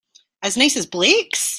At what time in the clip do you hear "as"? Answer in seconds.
0.41-0.57, 0.75-0.87